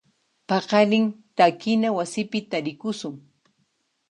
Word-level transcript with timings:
Paqarin 0.47 1.05
takina 1.37 1.87
wasipi 1.97 2.39
tarikusun. 2.51 3.15